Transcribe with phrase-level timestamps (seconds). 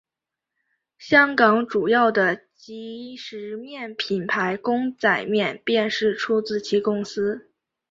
[0.97, 7.51] 香港主要的即食面品牌公仔面便是出自其公司。